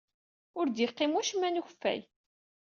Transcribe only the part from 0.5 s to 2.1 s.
Ur d-yeqqim wacemma n ukeffay.